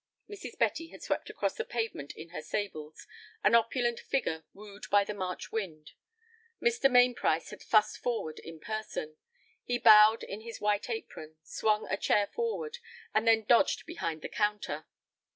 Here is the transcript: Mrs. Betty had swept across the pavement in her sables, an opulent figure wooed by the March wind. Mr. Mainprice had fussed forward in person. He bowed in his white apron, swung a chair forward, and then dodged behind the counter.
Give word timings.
Mrs. 0.27 0.57
Betty 0.57 0.87
had 0.87 1.03
swept 1.03 1.29
across 1.29 1.53
the 1.53 1.63
pavement 1.63 2.13
in 2.17 2.29
her 2.29 2.41
sables, 2.41 3.05
an 3.43 3.53
opulent 3.53 3.99
figure 3.99 4.43
wooed 4.51 4.87
by 4.89 5.03
the 5.03 5.13
March 5.13 5.51
wind. 5.51 5.91
Mr. 6.59 6.89
Mainprice 6.89 7.51
had 7.51 7.61
fussed 7.61 7.99
forward 7.99 8.39
in 8.39 8.59
person. 8.59 9.17
He 9.63 9.77
bowed 9.77 10.23
in 10.23 10.41
his 10.41 10.59
white 10.59 10.89
apron, 10.89 11.35
swung 11.43 11.87
a 11.87 11.97
chair 11.97 12.25
forward, 12.25 12.79
and 13.13 13.27
then 13.27 13.43
dodged 13.43 13.85
behind 13.85 14.23
the 14.23 14.27
counter. 14.29 14.87